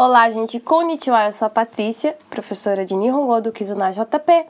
Olá, 0.00 0.30
gente. 0.30 0.60
Konnichiwa, 0.60 1.26
eu 1.26 1.32
sou 1.32 1.46
a 1.46 1.50
Patrícia, 1.50 2.16
professora 2.30 2.86
de 2.86 2.94
Nihongo 2.94 3.40
do 3.40 3.50
Kizuna 3.50 3.90
JP. 3.90 4.46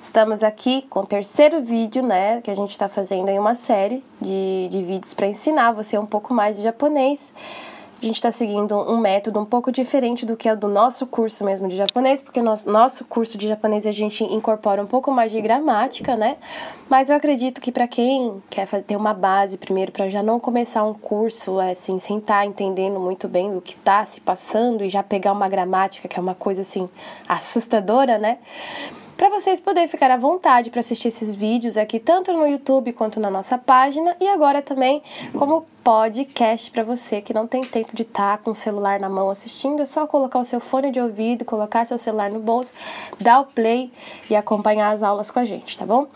Estamos 0.00 0.42
aqui 0.42 0.80
com 0.88 1.00
o 1.00 1.06
terceiro 1.06 1.62
vídeo, 1.62 2.02
né, 2.02 2.40
que 2.40 2.50
a 2.50 2.56
gente 2.56 2.70
está 2.70 2.88
fazendo 2.88 3.28
em 3.28 3.38
uma 3.38 3.54
série 3.54 4.02
de, 4.18 4.66
de 4.70 4.82
vídeos 4.82 5.12
para 5.12 5.26
ensinar 5.26 5.72
você 5.72 5.98
um 5.98 6.06
pouco 6.06 6.32
mais 6.32 6.56
de 6.56 6.62
japonês. 6.62 7.20
A 8.00 8.06
gente 8.06 8.14
está 8.14 8.30
seguindo 8.30 8.76
um 8.76 8.96
método 8.96 9.40
um 9.40 9.44
pouco 9.44 9.72
diferente 9.72 10.24
do 10.24 10.36
que 10.36 10.48
é 10.48 10.52
o 10.52 10.56
do 10.56 10.68
nosso 10.68 11.04
curso 11.04 11.44
mesmo 11.44 11.66
de 11.66 11.74
japonês, 11.74 12.20
porque 12.20 12.40
no 12.40 12.54
nosso 12.64 13.04
curso 13.04 13.36
de 13.36 13.48
japonês 13.48 13.84
a 13.88 13.90
gente 13.90 14.22
incorpora 14.22 14.80
um 14.80 14.86
pouco 14.86 15.10
mais 15.10 15.32
de 15.32 15.40
gramática, 15.40 16.14
né? 16.14 16.36
Mas 16.88 17.10
eu 17.10 17.16
acredito 17.16 17.60
que 17.60 17.72
para 17.72 17.88
quem 17.88 18.40
quer 18.48 18.68
ter 18.84 18.94
uma 18.94 19.12
base 19.12 19.58
primeiro, 19.58 19.90
para 19.90 20.08
já 20.08 20.22
não 20.22 20.38
começar 20.38 20.84
um 20.84 20.94
curso 20.94 21.58
assim, 21.58 21.98
sem 21.98 22.18
estar 22.18 22.38
tá 22.38 22.46
entendendo 22.46 23.00
muito 23.00 23.26
bem 23.26 23.52
do 23.52 23.60
que 23.60 23.72
está 23.72 24.04
se 24.04 24.20
passando 24.20 24.84
e 24.84 24.88
já 24.88 25.02
pegar 25.02 25.32
uma 25.32 25.48
gramática 25.48 26.06
que 26.06 26.20
é 26.20 26.22
uma 26.22 26.36
coisa 26.36 26.62
assim 26.62 26.88
assustadora, 27.28 28.16
né? 28.16 28.38
Para 29.18 29.30
vocês 29.30 29.60
poderem 29.60 29.88
ficar 29.88 30.12
à 30.12 30.16
vontade 30.16 30.70
para 30.70 30.78
assistir 30.78 31.08
esses 31.08 31.34
vídeos 31.34 31.76
aqui, 31.76 31.98
tanto 31.98 32.32
no 32.32 32.46
YouTube 32.46 32.92
quanto 32.92 33.18
na 33.18 33.28
nossa 33.28 33.58
página, 33.58 34.16
e 34.20 34.28
agora 34.28 34.62
também 34.62 35.02
como 35.36 35.66
podcast 35.82 36.70
para 36.70 36.84
você 36.84 37.20
que 37.20 37.34
não 37.34 37.44
tem 37.44 37.64
tempo 37.64 37.96
de 37.96 38.02
estar 38.02 38.38
tá 38.38 38.44
com 38.44 38.52
o 38.52 38.54
celular 38.54 39.00
na 39.00 39.08
mão 39.08 39.28
assistindo, 39.28 39.82
é 39.82 39.84
só 39.84 40.06
colocar 40.06 40.38
o 40.38 40.44
seu 40.44 40.60
fone 40.60 40.92
de 40.92 41.00
ouvido, 41.00 41.44
colocar 41.44 41.84
seu 41.84 41.98
celular 41.98 42.30
no 42.30 42.38
bolso, 42.38 42.72
dar 43.20 43.40
o 43.40 43.46
play 43.46 43.90
e 44.30 44.36
acompanhar 44.36 44.92
as 44.92 45.02
aulas 45.02 45.32
com 45.32 45.40
a 45.40 45.44
gente, 45.44 45.76
tá 45.76 45.84
bom? 45.84 46.06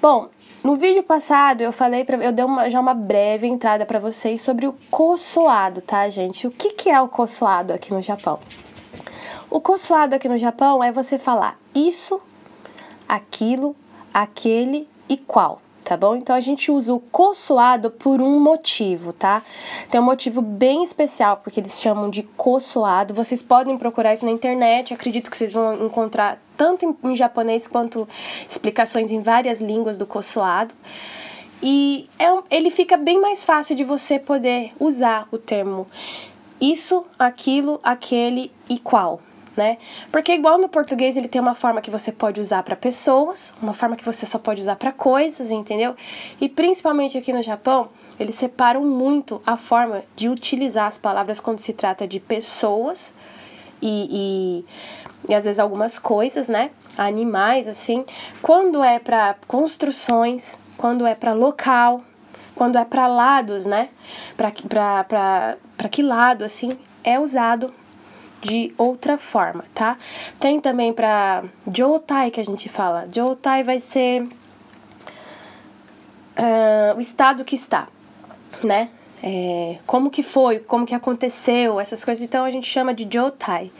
Bom, 0.00 0.28
no 0.62 0.76
vídeo 0.76 1.02
passado 1.02 1.62
eu 1.62 1.72
falei 1.72 2.04
para 2.04 2.18
eu 2.18 2.30
dei 2.30 2.44
uma, 2.44 2.70
já 2.70 2.78
uma 2.78 2.94
breve 2.94 3.48
entrada 3.48 3.84
para 3.84 3.98
vocês 3.98 4.40
sobre 4.40 4.64
o 4.64 4.76
coçoado, 4.92 5.80
tá, 5.80 6.08
gente? 6.08 6.46
O 6.46 6.52
que 6.52 6.70
que 6.70 6.88
é 6.88 7.00
o 7.00 7.08
coçoado 7.08 7.72
aqui 7.72 7.92
no 7.92 8.00
Japão? 8.00 8.38
O 9.50 9.60
coçoado 9.60 10.14
aqui 10.14 10.28
no 10.28 10.38
Japão 10.38 10.84
é 10.84 10.92
você 10.92 11.18
falar 11.18 11.58
isso 11.74 12.20
aquilo, 13.08 13.74
aquele 14.12 14.86
e 15.08 15.16
qual, 15.16 15.62
tá 15.84 15.96
bom? 15.96 16.16
Então 16.16 16.36
a 16.36 16.40
gente 16.40 16.70
usa 16.70 16.92
o 16.92 17.00
coçoado 17.00 17.90
por 17.90 18.20
um 18.20 18.38
motivo, 18.38 19.12
tá? 19.12 19.42
Tem 19.90 20.00
um 20.00 20.04
motivo 20.04 20.42
bem 20.42 20.82
especial, 20.82 21.38
porque 21.38 21.58
eles 21.60 21.80
chamam 21.80 22.10
de 22.10 22.22
coçoado. 22.22 23.14
Vocês 23.14 23.42
podem 23.42 23.78
procurar 23.78 24.14
isso 24.14 24.24
na 24.24 24.30
internet, 24.30 24.92
acredito 24.92 25.30
que 25.30 25.36
vocês 25.36 25.52
vão 25.52 25.86
encontrar 25.86 26.38
tanto 26.56 26.96
em, 27.02 27.14
japonês 27.14 27.66
quanto 27.66 28.06
explicações 28.48 29.10
em 29.10 29.20
várias 29.20 29.60
línguas 29.60 29.96
do 29.96 30.06
coçoado. 30.06 30.74
E 31.62 32.08
é, 32.18 32.26
ele 32.50 32.70
fica 32.70 32.96
bem 32.96 33.20
mais 33.20 33.44
fácil 33.44 33.74
de 33.74 33.82
você 33.82 34.18
poder 34.18 34.72
usar 34.78 35.26
o 35.32 35.38
termo 35.38 35.86
isso, 36.60 37.04
aquilo, 37.16 37.78
aquele 37.84 38.50
e 38.68 38.78
qual, 38.78 39.20
né? 39.58 39.76
Porque 40.12 40.32
igual 40.32 40.56
no 40.56 40.68
português 40.68 41.16
ele 41.16 41.26
tem 41.26 41.40
uma 41.40 41.54
forma 41.54 41.80
que 41.80 41.90
você 41.90 42.12
pode 42.12 42.40
usar 42.40 42.62
para 42.62 42.76
pessoas, 42.76 43.52
uma 43.60 43.74
forma 43.74 43.96
que 43.96 44.04
você 44.04 44.24
só 44.24 44.38
pode 44.38 44.60
usar 44.60 44.76
para 44.76 44.92
coisas, 44.92 45.50
entendeu? 45.50 45.96
E 46.40 46.48
principalmente 46.48 47.18
aqui 47.18 47.32
no 47.32 47.42
Japão, 47.42 47.88
eles 48.20 48.36
separam 48.36 48.84
muito 48.84 49.42
a 49.44 49.56
forma 49.56 50.04
de 50.14 50.28
utilizar 50.28 50.86
as 50.86 50.96
palavras 50.96 51.40
quando 51.40 51.58
se 51.58 51.72
trata 51.72 52.06
de 52.06 52.20
pessoas 52.20 53.12
e, 53.82 54.64
e, 55.26 55.30
e 55.32 55.34
às 55.34 55.44
vezes 55.44 55.58
algumas 55.58 55.98
coisas, 55.98 56.46
né? 56.46 56.70
Animais, 56.96 57.66
assim. 57.66 58.04
Quando 58.40 58.82
é 58.82 59.00
para 59.00 59.34
construções, 59.48 60.56
quando 60.76 61.04
é 61.04 61.16
para 61.16 61.32
local, 61.32 62.00
quando 62.54 62.78
é 62.78 62.84
para 62.84 63.08
lados, 63.08 63.66
né? 63.66 63.88
Para 64.36 65.88
que 65.88 66.02
lado, 66.02 66.44
assim, 66.44 66.78
é 67.02 67.18
usado 67.18 67.72
de 68.40 68.72
outra 68.78 69.18
forma, 69.18 69.64
tá? 69.74 69.96
Tem 70.38 70.60
também 70.60 70.92
para 70.92 71.44
Jotai 71.72 72.30
que 72.30 72.40
a 72.40 72.44
gente 72.44 72.68
fala. 72.68 73.08
Jotai 73.12 73.62
vai 73.62 73.80
ser 73.80 74.22
uh, 76.38 76.96
o 76.96 77.00
estado 77.00 77.44
que 77.44 77.56
está, 77.56 77.88
né? 78.62 78.90
É, 79.20 79.78
como 79.84 80.10
que 80.10 80.22
foi, 80.22 80.60
como 80.60 80.86
que 80.86 80.94
aconteceu, 80.94 81.80
essas 81.80 82.04
coisas. 82.04 82.22
Então 82.22 82.44
a 82.44 82.50
gente 82.50 82.68
chama 82.68 82.94
de 82.94 83.08
Jotai. 83.10 83.70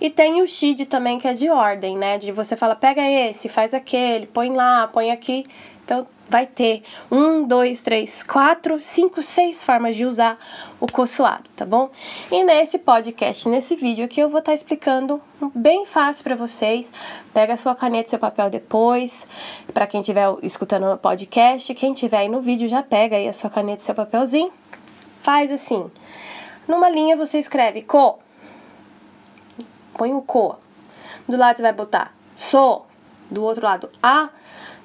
E 0.00 0.08
tem 0.08 0.40
o 0.40 0.46
Shid 0.46 0.86
também, 0.86 1.18
que 1.18 1.28
é 1.28 1.34
de 1.34 1.50
ordem, 1.50 1.96
né? 1.96 2.16
De 2.16 2.32
você 2.32 2.56
fala, 2.56 2.74
pega 2.74 3.02
esse, 3.02 3.48
faz 3.48 3.74
aquele, 3.74 4.26
põe 4.26 4.50
lá, 4.50 4.88
põe 4.88 5.10
aqui. 5.10 5.44
Então 5.84 6.06
vai 6.30 6.46
ter 6.46 6.84
um, 7.10 7.42
dois, 7.42 7.80
três, 7.80 8.22
quatro, 8.22 8.78
cinco, 8.78 9.20
seis 9.20 9.64
formas 9.64 9.96
de 9.96 10.06
usar 10.06 10.38
o 10.80 10.86
coçoado, 10.86 11.50
tá 11.56 11.66
bom? 11.66 11.90
E 12.30 12.44
nesse 12.44 12.78
podcast, 12.78 13.48
nesse 13.48 13.74
vídeo 13.74 14.04
aqui, 14.04 14.20
eu 14.20 14.30
vou 14.30 14.38
estar 14.38 14.52
tá 14.52 14.54
explicando 14.54 15.20
bem 15.52 15.84
fácil 15.84 16.22
para 16.22 16.36
vocês. 16.36 16.92
Pega 17.34 17.56
sua 17.56 17.74
caneta 17.74 18.06
e 18.06 18.10
seu 18.10 18.18
papel 18.18 18.48
depois. 18.48 19.26
Para 19.74 19.88
quem 19.88 20.00
estiver 20.00 20.28
escutando 20.42 20.88
no 20.88 20.96
podcast, 20.96 21.74
quem 21.74 21.92
estiver 21.92 22.18
aí 22.18 22.28
no 22.28 22.40
vídeo, 22.40 22.68
já 22.68 22.80
pega 22.80 23.16
aí 23.16 23.26
a 23.26 23.32
sua 23.32 23.50
caneta 23.50 23.82
e 23.82 23.84
seu 23.84 23.94
papelzinho. 23.94 24.52
Faz 25.22 25.50
assim. 25.50 25.90
Numa 26.68 26.88
linha 26.88 27.16
você 27.16 27.40
escreve 27.40 27.82
co. 27.82 28.20
Põe 29.98 30.14
o 30.14 30.22
co. 30.22 30.56
Do 31.28 31.36
lado 31.36 31.56
você 31.56 31.62
vai 31.62 31.72
botar 31.72 32.14
so. 32.36 32.82
Do 33.28 33.42
outro 33.42 33.64
lado 33.64 33.90
a. 34.00 34.28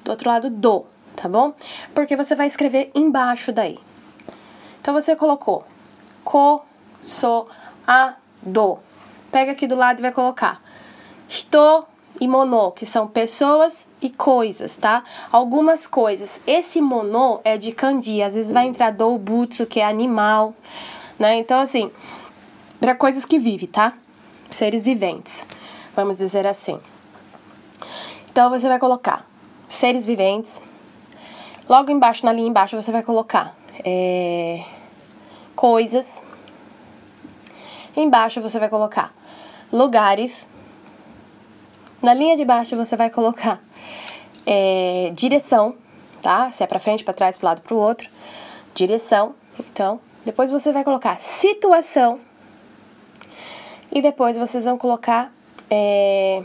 Do 0.04 0.10
outro 0.10 0.28
lado 0.28 0.50
do 0.50 0.84
tá 1.16 1.28
bom? 1.28 1.54
Porque 1.94 2.14
você 2.14 2.34
vai 2.34 2.46
escrever 2.46 2.90
embaixo 2.94 3.52
daí. 3.52 3.78
Então 4.80 4.94
você 4.94 5.16
colocou 5.16 5.64
ko, 6.22 6.62
so, 7.00 7.46
a, 7.86 8.14
do. 8.42 8.78
Pega 9.32 9.52
aqui 9.52 9.66
do 9.66 9.74
lado 9.74 9.98
e 9.98 10.02
vai 10.02 10.12
colocar 10.12 10.62
hito 11.28 11.84
e 12.20 12.26
mono, 12.26 12.72
que 12.72 12.86
são 12.86 13.06
pessoas 13.06 13.86
e 14.00 14.08
coisas, 14.08 14.76
tá? 14.76 15.04
Algumas 15.30 15.86
coisas. 15.86 16.40
Esse 16.46 16.80
mono 16.80 17.40
é 17.44 17.56
de 17.56 17.72
kanji, 17.72 18.22
às 18.22 18.34
vezes 18.34 18.52
vai 18.52 18.66
entrar 18.66 18.90
doubutsu, 18.90 19.66
que 19.66 19.80
é 19.80 19.84
animal, 19.84 20.54
né? 21.18 21.36
Então, 21.36 21.60
assim, 21.60 21.90
para 22.80 22.94
coisas 22.94 23.24
que 23.24 23.38
vivem, 23.38 23.68
tá? 23.68 23.92
Seres 24.50 24.82
viventes, 24.82 25.44
vamos 25.94 26.16
dizer 26.16 26.46
assim. 26.46 26.80
Então, 28.30 28.48
você 28.50 28.68
vai 28.68 28.78
colocar 28.78 29.26
seres 29.68 30.06
viventes, 30.06 30.60
Logo 31.68 31.90
embaixo, 31.90 32.24
na 32.24 32.32
linha 32.32 32.48
embaixo, 32.48 32.80
você 32.80 32.92
vai 32.92 33.02
colocar 33.02 33.56
é, 33.84 34.64
coisas. 35.56 36.22
Embaixo 37.96 38.40
você 38.40 38.58
vai 38.58 38.68
colocar 38.68 39.12
lugares. 39.72 40.46
Na 42.00 42.14
linha 42.14 42.36
de 42.36 42.44
baixo 42.44 42.76
você 42.76 42.96
vai 42.96 43.10
colocar 43.10 43.60
é, 44.46 45.10
direção, 45.14 45.74
tá? 46.22 46.52
Se 46.52 46.62
é 46.62 46.66
para 46.68 46.78
frente, 46.78 47.02
para 47.02 47.14
trás, 47.14 47.36
para 47.36 47.48
lado, 47.48 47.62
para 47.62 47.74
o 47.74 47.78
outro. 47.78 48.08
Direção. 48.72 49.34
Então, 49.58 49.98
depois 50.24 50.50
você 50.50 50.70
vai 50.70 50.84
colocar 50.84 51.18
situação. 51.18 52.20
E 53.90 54.00
depois 54.00 54.36
vocês 54.36 54.66
vão 54.66 54.78
colocar 54.78 55.32
é, 55.68 56.44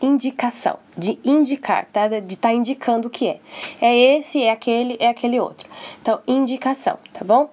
indicação, 0.00 0.78
de 0.96 1.18
indicar, 1.24 1.86
tá? 1.92 2.08
De 2.08 2.16
estar 2.34 2.48
tá 2.48 2.54
indicando 2.54 3.08
o 3.08 3.10
que 3.10 3.28
é. 3.28 3.40
É 3.80 3.96
esse, 4.16 4.42
é 4.42 4.50
aquele, 4.50 4.96
é 5.00 5.08
aquele 5.08 5.40
outro. 5.40 5.68
Então, 6.00 6.20
indicação, 6.26 6.98
tá 7.12 7.24
bom? 7.24 7.50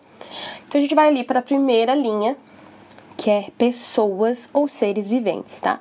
Então, 0.68 0.80
a 0.80 0.82
gente 0.82 0.96
vai 0.96 1.08
ali 1.08 1.24
para 1.24 1.40
a 1.40 1.44
primeira 1.44 1.96
linha, 1.96 2.38
que 3.18 3.30
é 3.30 3.50
pessoas 3.58 4.50
ou 4.54 4.68
seres 4.68 5.10
viventes, 5.10 5.60
tá? 5.60 5.80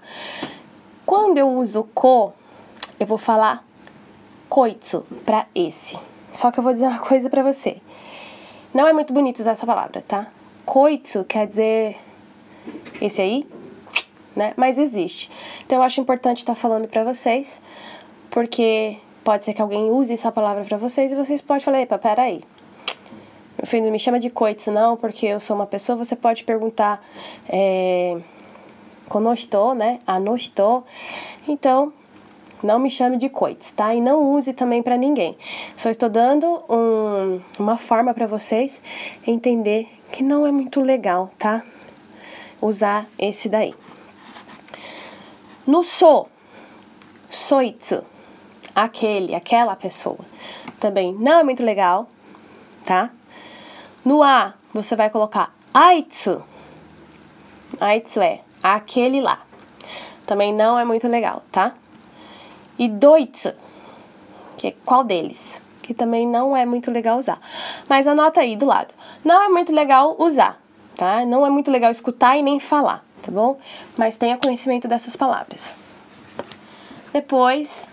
Quando 1.04 1.38
eu 1.38 1.48
uso 1.48 1.84
ko, 1.94 2.32
eu 2.98 3.06
vou 3.06 3.18
falar 3.18 3.64
koitsu 4.48 5.04
para 5.24 5.46
esse. 5.54 5.98
Só 6.32 6.50
que 6.50 6.58
eu 6.58 6.64
vou 6.64 6.72
dizer 6.72 6.86
uma 6.86 7.00
coisa 7.00 7.28
para 7.28 7.42
você. 7.42 7.78
Não 8.72 8.86
é 8.86 8.92
muito 8.92 9.12
bonito 9.12 9.38
usar 9.38 9.52
essa 9.52 9.66
palavra, 9.66 10.02
tá? 10.06 10.28
Koitsu 10.64 11.24
quer 11.24 11.46
dizer 11.46 11.96
esse 13.00 13.20
aí, 13.20 13.46
né? 14.34 14.52
Mas 14.56 14.78
existe. 14.78 15.30
Então 15.64 15.78
eu 15.78 15.82
acho 15.82 16.00
importante 16.00 16.38
estar 16.38 16.54
falando 16.54 16.88
para 16.88 17.04
vocês, 17.04 17.60
porque 18.30 18.96
pode 19.22 19.44
ser 19.44 19.54
que 19.54 19.62
alguém 19.62 19.90
use 19.90 20.12
essa 20.12 20.30
palavra 20.30 20.64
para 20.64 20.76
vocês 20.76 21.12
e 21.12 21.16
vocês 21.16 21.40
podem 21.40 21.64
falar, 21.64 21.80
epa, 21.80 21.98
peraí. 21.98 22.42
Meu 23.56 23.66
filho, 23.66 23.84
não 23.84 23.92
me 23.92 23.98
chama 23.98 24.18
de 24.18 24.28
coitsu 24.28 24.70
não, 24.70 24.96
porque 24.96 25.26
eu 25.26 25.40
sou 25.40 25.56
uma 25.56 25.66
pessoa, 25.66 25.96
você 25.96 26.14
pode 26.14 26.44
perguntar 26.44 27.02
é, 27.48 28.18
conostou, 29.08 29.74
né? 29.74 29.98
Anostou. 30.06 30.84
Então, 31.46 31.92
não 32.62 32.78
me 32.78 32.90
chame 32.90 33.16
de 33.16 33.28
coitsu, 33.28 33.74
tá? 33.74 33.94
E 33.94 34.00
não 34.00 34.32
use 34.32 34.52
também 34.52 34.82
para 34.82 34.96
ninguém. 34.96 35.36
Só 35.76 35.90
estou 35.90 36.08
dando 36.08 36.62
um, 36.68 37.40
uma 37.58 37.76
forma 37.76 38.12
para 38.14 38.26
vocês 38.26 38.82
entender 39.26 39.88
que 40.10 40.22
não 40.22 40.46
é 40.46 40.52
muito 40.52 40.80
legal, 40.80 41.30
tá? 41.38 41.62
Usar 42.60 43.06
esse 43.18 43.48
daí. 43.48 43.74
No 45.66 45.82
so, 45.82 46.26
soitsu, 47.28 48.04
aquele, 48.74 49.34
aquela 49.34 49.74
pessoa, 49.76 50.18
também 50.78 51.14
não 51.14 51.40
é 51.40 51.44
muito 51.44 51.62
legal, 51.62 52.08
tá? 52.84 53.10
No 54.04 54.22
a, 54.22 54.54
você 54.72 54.94
vai 54.94 55.08
colocar 55.08 55.54
aitsu, 55.72 56.42
Aitsu 57.80 58.20
é 58.20 58.40
aquele 58.62 59.20
lá. 59.20 59.40
Também 60.26 60.52
não 60.52 60.78
é 60.78 60.84
muito 60.84 61.06
legal, 61.08 61.42
tá? 61.50 61.74
E 62.78 62.88
doitsu, 62.88 63.52
que 64.56 64.68
é 64.68 64.74
qual 64.84 65.04
deles? 65.04 65.60
Que 65.82 65.92
também 65.92 66.26
não 66.26 66.56
é 66.56 66.64
muito 66.64 66.90
legal 66.90 67.18
usar. 67.18 67.38
Mas 67.88 68.06
anota 68.06 68.40
aí 68.40 68.56
do 68.56 68.66
lado. 68.66 68.94
Não 69.24 69.42
é 69.42 69.48
muito 69.48 69.72
legal 69.72 70.16
usar, 70.18 70.58
tá? 70.96 71.24
Não 71.26 71.44
é 71.44 71.50
muito 71.50 71.70
legal 71.70 71.90
escutar 71.90 72.36
e 72.36 72.42
nem 72.42 72.58
falar, 72.58 73.04
tá 73.24 73.32
bom? 73.32 73.58
Mas 73.96 74.16
tenha 74.16 74.36
conhecimento 74.36 74.86
dessas 74.86 75.16
palavras. 75.16 75.72
Depois, 77.12 77.88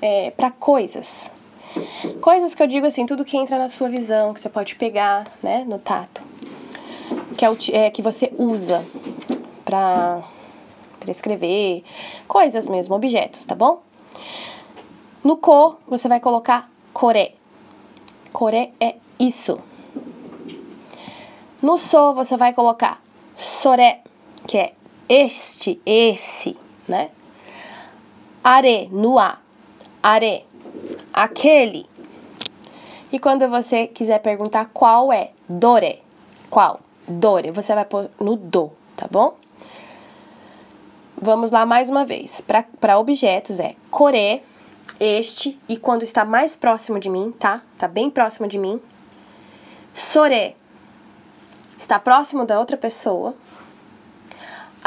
é, 0.00 0.30
para 0.30 0.50
coisas. 0.50 1.30
Coisas 2.20 2.54
que 2.54 2.62
eu 2.62 2.66
digo 2.66 2.86
assim, 2.86 3.06
tudo 3.06 3.24
que 3.24 3.36
entra 3.36 3.58
na 3.58 3.68
sua 3.68 3.88
visão, 3.88 4.32
que 4.32 4.40
você 4.40 4.48
pode 4.48 4.74
pegar, 4.76 5.26
né, 5.42 5.64
no 5.66 5.78
tato. 5.78 6.22
Que 7.36 7.44
é, 7.44 7.50
o, 7.50 7.56
é 7.72 7.90
que 7.90 8.02
você 8.02 8.32
usa 8.38 8.84
para 9.64 10.22
escrever, 11.08 11.84
coisas 12.26 12.66
mesmo, 12.66 12.94
objetos, 12.94 13.44
tá 13.44 13.54
bom? 13.54 13.82
No 15.22 15.36
ko, 15.36 15.76
você 15.86 16.08
vai 16.08 16.20
colocar 16.20 16.70
kore. 16.92 17.34
Kore 18.32 18.72
é 18.80 18.96
isso. 19.18 19.58
No 21.60 21.76
so, 21.78 22.14
você 22.14 22.36
vai 22.36 22.52
colocar 22.52 23.02
sore, 23.34 23.98
que 24.46 24.58
é 24.58 24.72
este, 25.08 25.80
esse, 25.84 26.56
né? 26.88 27.10
Are, 28.42 28.88
no 28.92 29.18
a. 29.18 29.38
Are, 30.02 30.44
aquele. 31.12 31.86
E 33.12 33.18
quando 33.18 33.48
você 33.48 33.86
quiser 33.86 34.20
perguntar 34.20 34.70
qual 34.72 35.12
é, 35.12 35.30
dore, 35.48 36.02
qual, 36.50 36.80
dore, 37.08 37.50
você 37.50 37.74
vai 37.74 37.84
pôr 37.84 38.10
no 38.20 38.36
do, 38.36 38.70
tá 38.96 39.06
bom? 39.10 39.36
Vamos 41.20 41.50
lá 41.50 41.64
mais 41.64 41.88
uma 41.88 42.04
vez. 42.04 42.42
Para 42.80 42.98
objetos 42.98 43.58
é 43.58 43.74
core, 43.90 44.42
este, 45.00 45.58
e 45.68 45.76
quando 45.76 46.02
está 46.02 46.24
mais 46.24 46.54
próximo 46.54 46.98
de 46.98 47.08
mim, 47.08 47.32
tá? 47.38 47.62
Tá 47.78 47.88
bem 47.88 48.10
próximo 48.10 48.46
de 48.46 48.58
mim. 48.58 48.80
Sore, 49.94 50.54
está 51.78 51.98
próximo 51.98 52.44
da 52.44 52.58
outra 52.58 52.76
pessoa. 52.76 53.34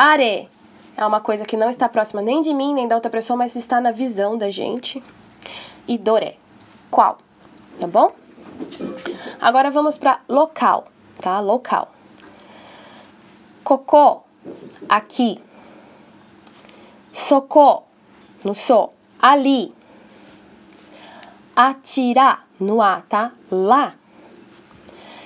Are, 0.02 0.48
é 0.96 1.06
uma 1.06 1.20
coisa 1.20 1.44
que 1.44 1.58
não 1.58 1.70
está 1.70 1.90
próxima 1.90 2.22
nem 2.22 2.42
de 2.42 2.54
mim, 2.54 2.74
nem 2.74 2.88
da 2.88 2.96
outra 2.96 3.12
pessoa, 3.12 3.36
mas 3.36 3.54
está 3.54 3.82
na 3.82 3.92
visão 3.92 4.38
da 4.38 4.50
gente. 4.50 5.04
E 5.86 5.98
dore, 5.98 6.40
qual, 6.90 7.18
tá 7.78 7.86
bom? 7.86 8.10
Agora 9.42 9.70
vamos 9.70 9.98
para 9.98 10.22
local, 10.30 10.88
tá? 11.20 11.42
Local. 11.42 11.92
Cocô, 13.62 14.22
aqui. 14.88 15.44
Soko, 17.12 17.84
no 18.42 18.56
so, 18.56 18.92
ali. 19.22 19.76
Atirar, 21.54 22.48
no 22.58 22.82
a, 22.82 23.02
tá? 23.02 23.34
Lá. 23.52 23.96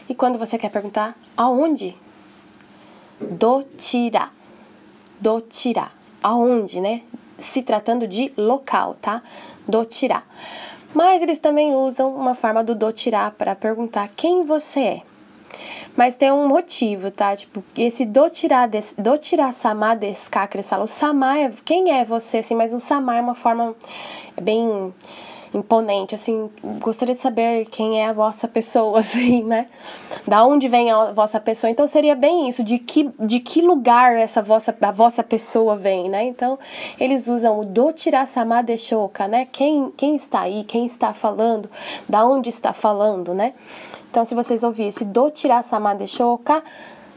E 0.09 0.15
quando 0.15 0.39
você 0.39 0.57
quer 0.57 0.71
perguntar 0.71 1.15
aonde? 1.37 1.95
Do 3.21 3.61
tira. 3.77 4.31
Do 5.23 5.39
tira. 5.39 5.87
Aonde, 6.21 6.81
né? 6.81 7.01
Se 7.37 7.61
tratando 7.63 8.05
de 8.05 8.33
local, 8.35 8.97
tá? 9.01 9.23
Do 9.65 9.85
tirar. 9.85 10.27
Mas 10.93 11.21
eles 11.21 11.39
também 11.39 11.73
usam 11.73 12.13
uma 12.13 12.35
forma 12.35 12.61
do 12.61 12.75
do 12.75 12.91
tirar 12.91 13.31
para 13.31 13.55
perguntar 13.55 14.09
quem 14.17 14.43
você 14.43 14.79
é. 14.81 15.01
Mas 15.95 16.15
tem 16.15 16.29
um 16.29 16.45
motivo, 16.45 17.09
tá? 17.09 17.33
Tipo, 17.37 17.63
esse 17.77 18.03
do 18.03 18.29
tirar, 18.29 18.67
des, 18.67 18.95
do 18.97 19.17
tirar 19.17 19.53
sama 19.53 19.95
desse 19.95 20.29
cá, 20.29 20.45
que 20.45 20.57
eles 20.57 20.69
falam, 20.69 20.83
o 20.83 20.89
sama 20.89 21.39
é, 21.39 21.53
quem 21.63 21.93
é 21.93 22.03
você, 22.03 22.39
assim, 22.39 22.53
mas 22.53 22.73
o 22.73 22.81
sama 22.81 23.15
é 23.15 23.21
uma 23.21 23.35
forma 23.35 23.73
bem 24.41 24.93
imponente, 25.53 26.15
assim, 26.15 26.49
gostaria 26.79 27.13
de 27.13 27.21
saber 27.21 27.65
quem 27.65 28.01
é 28.01 28.07
a 28.07 28.13
vossa 28.13 28.47
pessoa, 28.47 28.99
assim, 28.99 29.43
né? 29.43 29.67
Da 30.27 30.45
onde 30.45 30.67
vem 30.67 30.91
a 30.91 31.11
vossa 31.11 31.39
pessoa. 31.39 31.69
Então 31.69 31.85
seria 31.85 32.15
bem 32.15 32.49
isso, 32.49 32.63
de 32.63 32.79
que, 32.79 33.09
de 33.19 33.39
que 33.39 33.61
lugar 33.61 34.15
essa 34.17 34.41
vossa, 34.41 34.75
a 34.81 34.91
vossa 34.91 35.23
pessoa 35.23 35.75
vem, 35.75 36.09
né? 36.09 36.23
Então 36.23 36.57
eles 36.99 37.27
usam 37.27 37.59
o 37.59 37.65
do 37.65 37.91
tirasama 37.91 38.61
de 38.61 38.77
shoka, 38.77 39.27
né? 39.27 39.47
Quem, 39.51 39.91
quem 39.95 40.15
está 40.15 40.41
aí, 40.41 40.63
quem 40.63 40.85
está 40.85 41.13
falando, 41.13 41.69
da 42.09 42.25
onde 42.25 42.49
está 42.49 42.73
falando, 42.73 43.33
né? 43.33 43.53
Então, 44.13 44.23
se 44.23 44.35
vocês 44.35 44.61
ouvirem 44.61 44.89
esse 44.89 45.03
do 45.03 45.31
tirar 45.31 45.63
de 45.97 46.05
shoka, 46.05 46.63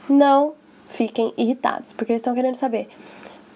não 0.08 0.54
fiquem 0.88 1.30
irritados, 1.36 1.92
porque 1.92 2.12
eles 2.12 2.20
estão 2.20 2.34
querendo 2.34 2.54
saber 2.54 2.88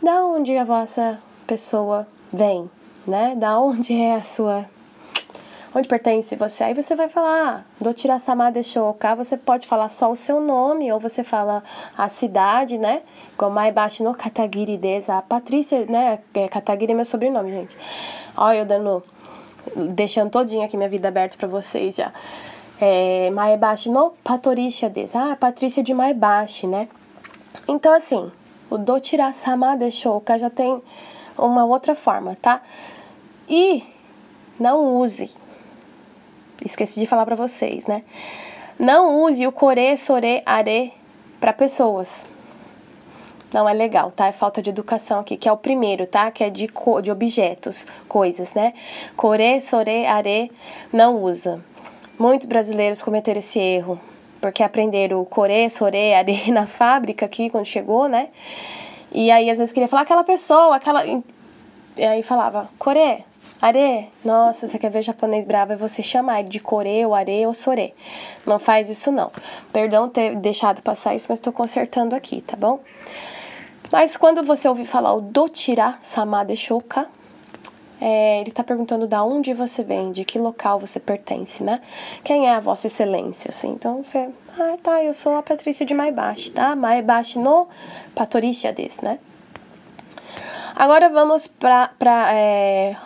da 0.02 0.22
onde 0.26 0.54
a 0.58 0.62
vossa 0.62 1.18
pessoa 1.46 2.06
vem, 2.30 2.70
né? 3.06 3.34
Da 3.36 3.58
onde 3.58 3.94
é 3.94 4.14
a 4.14 4.22
sua. 4.22 4.66
Onde 5.74 5.86
pertence 5.86 6.34
você? 6.34 6.64
Aí 6.64 6.74
você 6.74 6.96
vai 6.96 7.08
falar, 7.08 7.64
ah, 7.80 7.84
do 7.84 7.94
Tirasama 7.94 8.50
de 8.50 8.62
Shoka, 8.64 9.14
você 9.14 9.36
pode 9.36 9.68
falar 9.68 9.88
só 9.88 10.10
o 10.10 10.16
seu 10.16 10.40
nome, 10.40 10.92
ou 10.92 10.98
você 10.98 11.22
fala 11.22 11.62
a 11.96 12.08
cidade, 12.08 12.76
né? 12.76 13.02
Como 13.36 13.54
Maebashi 13.54 14.02
no 14.02 14.12
Katagiri 14.12 14.76
desa. 14.76 15.18
A 15.18 15.22
Patrícia, 15.22 15.86
né? 15.86 16.18
É, 16.34 16.48
Katagiri 16.48 16.92
é 16.92 16.94
meu 16.96 17.04
sobrenome, 17.04 17.52
gente. 17.52 17.78
Olha, 18.36 18.58
eu 18.58 18.64
dando. 18.64 19.02
Deixando 19.94 20.30
todinho 20.30 20.64
aqui 20.64 20.76
minha 20.76 20.88
vida 20.88 21.08
aberta 21.08 21.36
para 21.36 21.46
vocês 21.46 21.94
já 21.94 22.12
é, 22.80 23.30
Maebashi 23.30 23.90
no 23.90 24.10
Patorisha 24.24 24.88
desu. 24.88 25.18
Ah, 25.18 25.36
Patrícia 25.36 25.82
de 25.82 25.92
Maebashi, 25.92 26.66
né? 26.66 26.88
Então, 27.68 27.92
assim, 27.92 28.32
o 28.70 28.78
Dochira-sama 28.78 29.76
de 29.76 29.90
Shouka 29.90 30.38
já 30.38 30.48
tem 30.48 30.82
uma 31.36 31.64
outra 31.64 31.94
forma, 31.94 32.36
tá? 32.40 32.62
E 33.48 33.84
não 34.58 34.96
use, 34.96 35.30
esqueci 36.64 37.00
de 37.00 37.06
falar 37.06 37.24
para 37.24 37.36
vocês, 37.36 37.86
né? 37.86 38.02
Não 38.78 39.22
use 39.22 39.46
o 39.46 39.52
core, 39.52 39.96
sore, 39.96 40.42
are 40.46 40.92
para 41.40 41.52
pessoas. 41.52 42.24
Não 43.52 43.68
é 43.68 43.72
legal, 43.72 44.12
tá? 44.12 44.26
É 44.26 44.32
falta 44.32 44.62
de 44.62 44.70
educação 44.70 45.20
aqui, 45.20 45.36
que 45.36 45.48
é 45.48 45.52
o 45.52 45.56
primeiro, 45.56 46.06
tá? 46.06 46.30
Que 46.30 46.44
é 46.44 46.50
de, 46.50 46.68
de 47.02 47.10
objetos, 47.10 47.84
coisas, 48.06 48.54
né? 48.54 48.72
Core, 49.16 49.60
sore, 49.60 50.06
are, 50.06 50.50
não 50.92 51.16
usa. 51.16 51.62
Muitos 52.18 52.46
brasileiros 52.46 53.02
cometeram 53.02 53.40
esse 53.40 53.58
erro, 53.58 54.00
porque 54.40 54.62
aprenderam 54.62 55.20
o 55.20 55.26
core, 55.26 55.68
sore, 55.68 56.14
are 56.14 56.50
na 56.52 56.66
fábrica 56.66 57.26
aqui, 57.26 57.50
quando 57.50 57.66
chegou, 57.66 58.08
né? 58.08 58.28
E 59.12 59.30
aí, 59.30 59.50
às 59.50 59.58
vezes, 59.58 59.72
queria 59.72 59.88
falar 59.88 60.02
aquela 60.02 60.24
pessoa, 60.24 60.76
aquela... 60.76 61.04
E 61.04 62.04
aí 62.04 62.22
falava, 62.22 62.68
core, 62.78 63.24
are. 63.60 64.08
Nossa, 64.24 64.66
você 64.66 64.78
quer 64.78 64.90
ver 64.90 65.02
japonês 65.02 65.44
bravo, 65.44 65.72
é 65.72 65.76
você 65.76 66.02
chamar 66.02 66.40
ele 66.40 66.48
de 66.48 66.60
core, 66.60 67.04
ou 67.04 67.14
are, 67.14 67.46
ou 67.46 67.52
sore. 67.52 67.92
Não 68.46 68.58
faz 68.58 68.88
isso, 68.88 69.10
não. 69.10 69.30
Perdão 69.72 70.08
ter 70.08 70.36
deixado 70.36 70.80
passar 70.82 71.14
isso, 71.14 71.26
mas 71.28 71.38
estou 71.38 71.52
consertando 71.52 72.14
aqui, 72.14 72.40
tá 72.40 72.56
bom? 72.56 72.80
Mas 73.90 74.16
quando 74.16 74.44
você 74.44 74.68
ouvir 74.68 74.86
falar 74.86 75.14
o 75.14 75.20
do 75.20 75.48
tira 75.48 75.98
sama 76.00 76.44
de 76.44 76.56
shoka, 76.56 77.06
é, 78.00 78.40
ele 78.40 78.48
está 78.48 78.64
perguntando 78.64 79.06
da 79.06 79.22
onde 79.22 79.52
você 79.52 79.82
vem, 79.82 80.10
de 80.10 80.24
que 80.24 80.38
local 80.38 80.80
você 80.80 80.98
pertence, 80.98 81.62
né? 81.62 81.82
Quem 82.24 82.48
é 82.48 82.54
a 82.54 82.60
vossa 82.60 82.86
excelência, 82.86 83.50
assim. 83.50 83.68
Então 83.70 84.02
você, 84.02 84.30
ah, 84.58 84.76
tá, 84.82 85.04
eu 85.04 85.12
sou 85.12 85.36
a 85.36 85.42
Patrícia 85.42 85.84
de 85.84 85.92
Maibashi, 85.92 86.50
tá? 86.52 86.74
Maibashi 86.74 87.38
no 87.38 87.68
Patoricia 88.14 88.72
desse, 88.72 89.04
né? 89.04 89.18
Agora 90.74 91.10
vamos 91.10 91.46
para 91.46 91.90
é, 92.32 92.96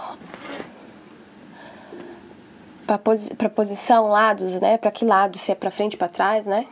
para 2.87 2.99
posi 2.99 3.35
posição 3.55 4.09
lados, 4.09 4.61
né? 4.61 4.77
Para 4.77 4.93
que 4.93 5.05
lado? 5.05 5.39
Se 5.39 5.51
é 5.51 5.55
para 5.57 5.71
frente, 5.73 5.97
para 5.97 6.09
trás, 6.09 6.47
né? 6.47 6.67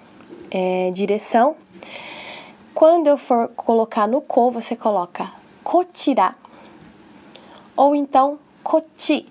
É, 0.51 0.91
direção. 0.93 1.57
Quando 2.73 3.09
eu 3.09 3.19
for 3.19 3.49
colocar 3.49 4.07
no 4.07 4.21
ko, 4.21 4.51
você 4.51 4.77
coloca 4.77 5.31
kotira 5.65 6.35
ou 7.77 7.95
então 7.95 8.39
coti. 8.63 9.27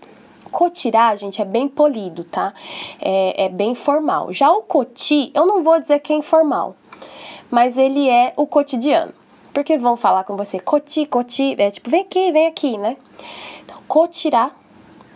Cotirá, 0.52 1.16
gente, 1.16 1.42
é 1.42 1.46
bem 1.46 1.68
polido, 1.70 2.26
tá? 2.26 2.54
É, 3.00 3.46
é 3.46 3.50
bem 3.50 3.74
formal. 3.74 4.34
Já 4.34 4.52
o 4.52 4.62
coti, 4.62 5.32
eu 5.34 5.46
não 5.46 5.64
vou 5.64 5.80
dizer 5.80 6.00
que 6.00 6.12
é 6.12 6.16
informal, 6.18 6.76
mas 7.50 7.78
ele 7.78 8.10
é 8.10 8.34
o 8.36 8.46
cotidiano. 8.46 9.14
Porque 9.54 9.78
vão 9.78 9.96
falar 9.96 10.24
com 10.26 10.36
você, 10.36 10.60
coti, 10.60 11.06
coti, 11.06 11.56
é 11.58 11.72
tipo, 11.72 11.90
vem 11.90 12.02
aqui, 12.02 12.32
vem 12.32 12.48
aqui, 12.48 12.78
né? 12.78 12.98
Então, 13.64 13.78
cotirá, 13.88 14.52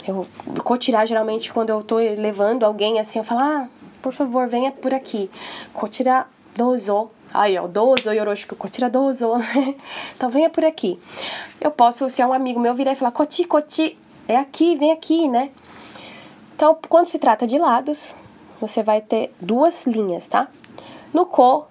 eu, 0.07 0.25
cotirá, 0.63 1.03
geralmente, 1.05 1.51
quando 1.51 1.69
eu 1.69 1.83
tô 1.83 1.97
levando 1.97 2.63
alguém 2.63 2.99
assim, 2.99 3.19
eu 3.19 3.25
falo, 3.25 3.41
ah, 3.41 3.67
por 4.01 4.13
favor, 4.13 4.47
venha 4.47 4.71
por 4.71 4.93
aqui. 4.93 5.29
Cotirá, 5.73 6.27
dozo, 6.55 7.09
Aí, 7.35 7.57
ó, 7.57 7.67
dozo, 7.67 8.11
yoroshiku, 8.11 8.55
kotira 8.55 8.89
dozo, 8.89 9.35
né? 9.37 9.75
Então, 10.15 10.29
venha 10.29 10.49
por 10.49 10.63
aqui. 10.63 10.99
Eu 11.59 11.71
posso, 11.71 12.09
se 12.09 12.21
é 12.21 12.27
um 12.27 12.33
amigo 12.33 12.59
meu, 12.59 12.73
virar 12.73 12.93
e 12.93 12.95
falar, 12.95 13.11
koti, 13.11 13.43
koti, 13.43 13.97
é 14.27 14.37
aqui, 14.37 14.75
vem 14.75 14.91
aqui, 14.91 15.27
né? 15.27 15.51
Então, 16.55 16.77
quando 16.87 17.07
se 17.07 17.19
trata 17.19 17.45
de 17.45 17.57
lados, 17.57 18.15
você 18.61 18.81
vai 18.81 19.01
ter 19.01 19.33
duas 19.39 19.85
linhas, 19.85 20.25
tá? 20.27 20.47
No 21.13 21.25
ko, 21.25 21.67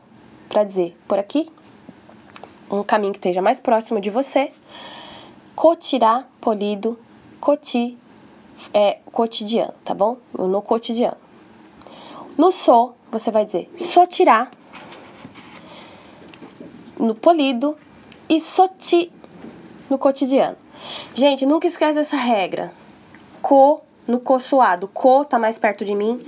para 0.49 0.63
dizer 0.63 0.97
por 1.09 1.19
aqui, 1.19 1.51
um 2.71 2.83
caminho 2.83 3.13
que 3.13 3.19
esteja 3.19 3.41
mais 3.41 3.61
próximo 3.61 4.01
de 4.01 4.11
você. 4.11 4.53
Cotirá, 5.55 6.25
polido, 6.41 6.99
coti, 7.41 7.97
é 8.73 8.99
cotidiano, 9.11 9.75
tá 9.85 9.95
bom? 9.95 10.17
No 10.37 10.61
cotidiano. 10.63 11.17
No 12.37 12.51
so, 12.51 12.95
você 13.11 13.31
vai 13.31 13.45
dizer 13.45 13.71
sotirá, 13.77 14.51
no 17.05 17.15
polido, 17.15 17.77
e 18.29 18.41
soti, 18.41 19.13
no 19.91 19.99
cotidiano. 19.99 20.57
Gente, 21.15 21.47
nunca 21.47 21.67
esquece 21.67 21.95
dessa 21.95 22.17
regra. 22.17 22.73
Co 23.43 23.83
no 24.07 24.21
co 24.21 24.39
suado. 24.39 24.89
Co 24.89 25.25
tá 25.25 25.39
mais 25.39 25.59
perto 25.59 25.85
de 25.85 25.95
mim. 25.95 26.25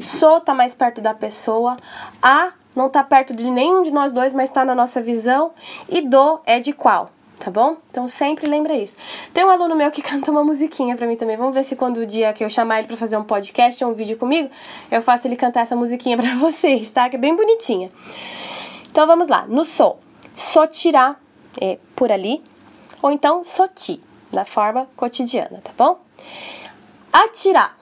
So 0.00 0.40
tá 0.40 0.54
mais 0.54 0.74
perto 0.74 1.00
da 1.00 1.14
pessoa. 1.14 1.76
A 2.22 2.52
não 2.74 2.88
tá 2.88 3.02
perto 3.02 3.34
de 3.34 3.50
nenhum 3.50 3.82
de 3.82 3.90
nós 3.90 4.12
dois, 4.12 4.32
mas 4.32 4.50
tá 4.50 4.64
na 4.64 4.74
nossa 4.74 5.00
visão. 5.02 5.52
E 5.88 6.00
do 6.00 6.40
é 6.46 6.60
de 6.60 6.72
qual, 6.72 7.10
tá 7.38 7.50
bom? 7.50 7.76
Então 7.90 8.06
sempre 8.06 8.48
lembra 8.48 8.74
isso. 8.74 8.96
Tem 9.32 9.44
um 9.44 9.50
aluno 9.50 9.74
meu 9.74 9.90
que 9.90 10.02
canta 10.02 10.30
uma 10.30 10.44
musiquinha 10.44 10.96
pra 10.96 11.06
mim 11.06 11.16
também. 11.16 11.36
Vamos 11.36 11.54
ver 11.54 11.64
se 11.64 11.76
quando 11.76 11.98
o 11.98 12.06
dia 12.06 12.32
que 12.32 12.44
eu 12.44 12.50
chamar 12.50 12.78
ele 12.78 12.88
pra 12.88 12.96
fazer 12.96 13.16
um 13.16 13.24
podcast 13.24 13.82
ou 13.84 13.90
um 13.90 13.94
vídeo 13.94 14.16
comigo, 14.16 14.50
eu 14.90 15.02
faço 15.02 15.26
ele 15.26 15.36
cantar 15.36 15.62
essa 15.62 15.76
musiquinha 15.76 16.16
pra 16.16 16.34
vocês, 16.38 16.90
tá? 16.90 17.08
Que 17.08 17.16
é 17.16 17.18
bem 17.18 17.34
bonitinha. 17.34 17.90
Então 18.90 19.06
vamos 19.06 19.28
lá. 19.28 19.46
No 19.48 19.64
so. 19.64 19.96
So 20.34 20.66
tirar 20.66 21.20
é, 21.60 21.78
por 21.94 22.10
ali. 22.10 22.42
Ou 23.02 23.10
então 23.10 23.42
soti, 23.42 24.02
da 24.30 24.44
forma 24.44 24.86
cotidiana, 24.96 25.60
tá 25.62 25.72
bom? 25.76 26.00
Atirar. 27.12 27.76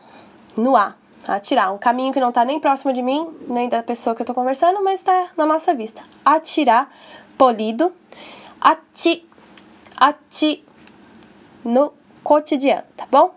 No 0.57 0.77
A 0.77 0.95
atirar. 1.27 1.73
Um 1.73 1.79
caminho 1.79 2.13
que 2.13 2.21
não 2.21 2.31
está 2.31 2.45
nem 2.45 2.59
próximo 2.59 2.93
de 2.93 3.03
mim, 3.03 3.29
nem 3.47 3.69
da 3.69 3.83
pessoa 3.83 4.15
que 4.15 4.23
eu 4.23 4.25
estou 4.25 4.35
conversando, 4.35 4.83
mas 4.83 5.01
está 5.01 5.29
na 5.37 5.45
nossa 5.45 5.75
vista. 5.75 6.03
Atirar, 6.25 6.91
polido. 7.37 7.93
Ati, 8.61 9.25
ati, 9.97 10.65
no 11.65 11.93
cotidiano, 12.25 12.85
tá 12.97 13.07
bom? 13.11 13.35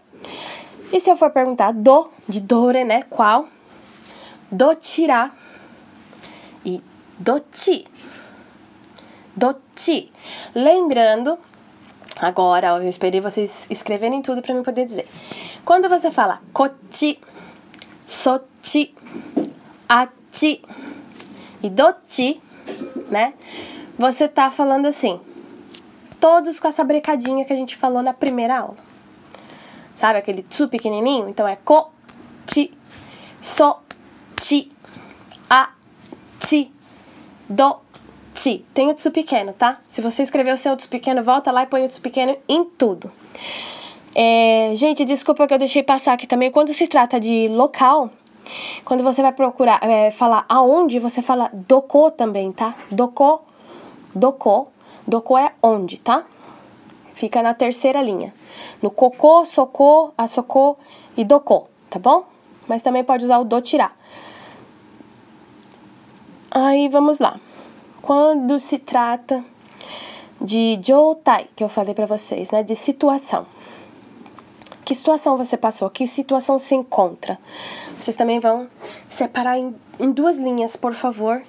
E 0.92 1.00
se 1.00 1.12
eu 1.12 1.18
for 1.18 1.30
perguntar 1.30 1.74
do, 1.74 2.10
de 2.28 2.42
dore, 2.42 2.84
né? 2.84 3.04
Qual? 3.04 3.48
Do 4.52 4.74
tirar 4.76 5.36
e 6.66 6.82
do 7.20 7.40
ti. 7.40 7.86
Do 9.36 9.56
ti. 9.76 10.12
Lembrando, 10.54 11.38
agora, 12.20 12.68
eu 12.82 12.90
esperei 12.90 13.22
vocês 13.22 13.66
escreverem 13.70 14.22
tudo 14.22 14.42
para 14.42 14.54
mim 14.54 14.64
poder 14.64 14.86
dizer. 14.86 15.08
Quando 15.64 15.88
você 15.88 16.12
fala 16.12 16.42
coti, 16.52 17.20
sochi, 18.06 18.94
achi 19.88 20.62
e 21.64 21.70
dochi, 21.70 22.42
né? 23.10 23.34
Você 23.98 24.28
tá 24.28 24.50
falando 24.50 24.88
assim, 24.88 25.20
todos 26.20 26.60
com 26.60 26.68
essa 26.68 26.84
brecadinha 26.84 27.46
que 27.46 27.54
a 27.54 27.56
gente 27.56 27.78
falou 27.78 28.02
na 28.02 28.14
primeira 28.14 28.60
aula. 28.60 28.78
Sabe 29.96 30.20
aquele 30.20 30.44
tsu 30.44 30.68
pequenininho? 30.68 31.30
Então 31.30 31.48
é 31.48 31.56
ko, 31.56 31.92
chi, 32.52 32.74
so, 33.42 33.78
chi, 34.42 34.72
a, 35.50 35.70
chi, 36.40 36.72
do, 37.48 37.78
chi. 38.34 38.66
Tem 38.74 38.90
o 38.90 38.94
tsu 38.94 39.12
pequeno, 39.12 39.54
tá? 39.54 39.80
Se 39.90 40.02
você 40.02 40.24
escrever 40.24 40.54
o 40.54 40.58
seu 40.58 40.76
tsu 40.76 40.90
pequeno, 40.90 41.24
volta 41.24 41.52
lá 41.52 41.64
e 41.64 41.68
põe 41.68 41.84
o 41.86 41.88
tsu 41.88 42.02
pequeno 42.02 42.36
em 42.48 42.66
tudo. 42.66 43.12
É, 44.14 44.72
gente, 44.76 45.06
desculpa 45.06 45.48
que 45.48 45.54
eu 45.54 45.58
deixei 45.58 45.84
passar 45.84 46.14
aqui 46.14 46.28
também. 46.28 46.52
Quando 46.52 46.74
se 46.74 46.88
trata 46.88 47.20
de 47.20 47.48
local, 47.48 48.10
quando 48.84 49.04
você 49.04 49.22
vai 49.22 49.32
procurar 49.32 49.80
é, 49.84 50.12
falar 50.12 50.46
aonde, 50.50 51.00
você 51.00 51.22
fala 51.22 51.50
doko 51.54 52.12
também, 52.12 52.52
tá? 52.52 52.76
Doko, 52.92 53.42
doko. 54.14 54.68
Doko 55.08 55.38
é 55.38 55.54
onde, 55.64 55.98
tá? 55.98 56.24
Fica 57.14 57.42
na 57.42 57.54
terceira 57.54 58.02
linha. 58.02 58.34
No 58.82 58.92
cocô, 58.92 59.46
socô, 59.46 60.12
assocô 60.18 60.78
e 61.16 61.24
doko, 61.24 61.68
tá 61.90 62.00
bom? 62.00 62.26
Mas 62.68 62.82
também 62.82 63.04
pode 63.04 63.26
usar 63.26 63.40
o 63.40 63.44
do 63.44 63.62
tirar. 63.62 63.96
Aí 66.50 66.90
vamos 66.90 67.20
lá. 67.20 67.40
Quando 68.02 68.60
se 68.60 68.80
trata 68.80 69.44
de 70.40 70.80
joutai, 70.84 71.48
que 71.56 71.64
eu 71.64 71.70
falei 71.70 71.94
para 71.94 72.06
vocês, 72.06 72.50
né, 72.50 72.64
de 72.64 72.76
situação. 72.76 73.46
Que 74.84 74.96
situação 74.96 75.38
você 75.38 75.56
passou? 75.56 75.90
Que 75.90 76.08
situação 76.08 76.58
se 76.58 76.74
encontra? 76.74 77.38
Vocês 78.00 78.16
também 78.16 78.40
vão 78.40 78.68
separar 79.08 79.58
em, 79.58 79.76
em 80.00 80.12
duas 80.12 80.38
linhas, 80.38 80.76
por 80.76 80.94
favor. 80.96 81.42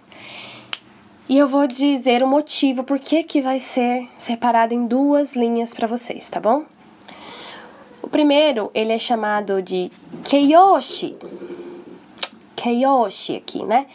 E 1.29 1.39
eu 1.39 1.49
vou 1.49 1.67
dizer 1.67 2.23
o 2.23 2.29
motivo 2.29 2.85
por 2.85 2.99
que, 2.99 3.23
que 3.23 3.41
vai 3.41 3.59
ser 3.59 4.07
separado 4.19 4.75
em 4.75 4.87
duas 4.87 5.33
linhas 5.33 5.73
para 5.73 5.87
vocês, 5.87 6.29
tá 6.29 6.39
bom? 6.39 6.65
O 8.03 8.09
primeiro, 8.09 8.71
ele 8.75 8.93
é 8.93 8.99
chamado 8.99 9.63
de 9.63 9.91
keiyoshi. 10.25 11.17
Keiyoshi 12.63 13.37
aqui, 13.37 13.65
né? 13.65 13.87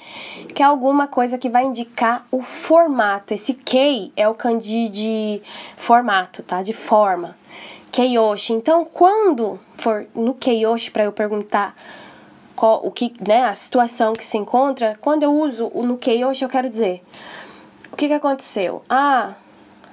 Que 0.53 0.61
é 0.61 0.65
alguma 0.65 1.07
coisa 1.07 1.37
que 1.37 1.49
vai 1.49 1.63
indicar 1.63 2.27
o 2.29 2.41
formato. 2.41 3.33
Esse 3.33 3.53
kei 3.53 4.11
é 4.13 4.27
o 4.27 4.33
kanji 4.33 4.89
de 4.89 5.41
formato, 5.77 6.43
tá? 6.43 6.61
De 6.61 6.73
forma. 6.73 7.37
Keiyoshi. 7.93 8.51
Então, 8.51 8.83
quando 8.83 9.57
for 9.73 10.05
no 10.13 10.33
Keiyoshi 10.33 10.91
para 10.91 11.05
eu 11.05 11.13
perguntar 11.13 11.77
qual, 12.57 12.85
o 12.85 12.91
que, 12.91 13.13
né, 13.25 13.45
a 13.45 13.55
situação 13.55 14.11
que 14.11 14.25
se 14.25 14.37
encontra, 14.37 14.97
quando 14.99 15.23
eu 15.23 15.33
uso 15.33 15.71
o 15.73 15.83
no 15.83 15.97
Keiyoshi, 15.97 16.43
eu 16.43 16.49
quero 16.49 16.69
dizer 16.69 17.01
o 17.89 17.95
que, 17.95 18.09
que 18.09 18.13
aconteceu? 18.13 18.83
Ah, 18.89 19.35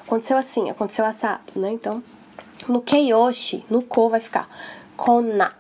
aconteceu 0.05 0.37
assim, 0.37 0.69
aconteceu 0.69 1.05
assado, 1.05 1.53
né? 1.55 1.71
Então, 1.71 2.03
no 2.69 2.83
Keiyoshi, 2.83 3.65
no 3.71 3.83
Ko 3.83 4.09
vai 4.09 4.19
ficar 4.19 4.49
konna, 4.97 5.53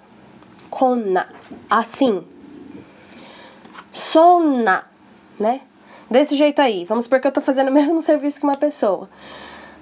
konna, 0.68 1.28
assim. 1.71 2.34
Sonna, 3.95 4.85
né? 5.39 5.61
Desse 6.11 6.35
jeito 6.35 6.61
aí. 6.61 6.85
Vamos 6.85 7.05
supor 7.05 7.21
que 7.21 7.29
eu 7.29 7.33
tô 7.33 7.41
fazendo 7.41 7.69
o 7.69 7.73
mesmo 7.73 8.01
serviço 8.03 8.41
que 8.41 8.45
uma 8.45 8.57
pessoa. 8.57 9.09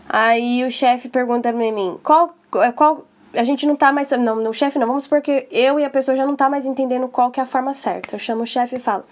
Aí 0.07 0.64
o 0.64 0.71
chefe 0.71 1.09
pergunta 1.09 1.50
pra 1.50 1.59
mim, 1.59 1.99
qual 2.02 2.35
é, 2.57 2.71
qual 2.71 3.07
a 3.33 3.42
gente 3.42 3.66
não 3.66 3.75
tá 3.75 3.90
mais. 3.90 4.11
Não, 4.11 4.37
no 4.37 4.52
chefe 4.52 4.78
não, 4.78 4.87
vamos 4.87 5.07
porque 5.07 5.49
eu 5.50 5.81
e 5.81 5.85
a 5.85 5.88
pessoa 5.88 6.14
já 6.14 6.26
não 6.26 6.37
tá 6.37 6.50
mais 6.50 6.66
entendendo 6.66 7.09
qual 7.09 7.31
que 7.31 7.40
é 7.40 7.42
a 7.42 7.47
forma 7.47 7.73
certa. 7.73 8.14
Eu 8.14 8.19
chamo 8.19 8.42
o 8.42 8.47
chefe 8.47 8.76
e 8.76 8.78
falo, 8.78 9.04